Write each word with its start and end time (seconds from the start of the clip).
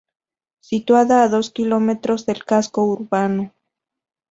Situada 0.69 1.21
a 1.21 1.27
dos 1.29 1.51
kilómetros 1.51 2.25
del 2.25 2.43
casco 2.43 2.83
urbano. 2.83 3.53